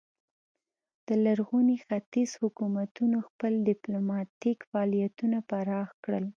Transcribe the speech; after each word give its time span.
د 1.07 1.09
لرغوني 1.25 1.77
ختیځ 1.85 2.31
حکومتونو 2.41 3.17
خپل 3.27 3.51
ډیپلوماتیک 3.67 4.57
فعالیتونه 4.69 5.37
پراخ 5.49 5.89
کړل 6.03 6.25